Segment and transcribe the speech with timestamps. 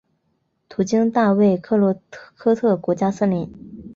[0.67, 1.95] 途经大卫克洛
[2.35, 3.53] 科特国家森林。